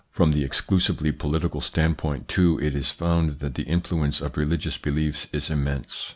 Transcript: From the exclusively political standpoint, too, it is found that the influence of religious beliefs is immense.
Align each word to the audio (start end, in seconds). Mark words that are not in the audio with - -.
From 0.09 0.31
the 0.31 0.43
exclusively 0.43 1.11
political 1.11 1.61
standpoint, 1.61 2.27
too, 2.27 2.59
it 2.59 2.73
is 2.73 2.89
found 2.89 3.37
that 3.37 3.53
the 3.53 3.61
influence 3.69 4.19
of 4.19 4.35
religious 4.35 4.75
beliefs 4.79 5.27
is 5.31 5.51
immense. 5.51 6.09